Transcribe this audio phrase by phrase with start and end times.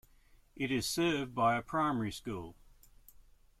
[0.55, 2.55] It is served by a primary school.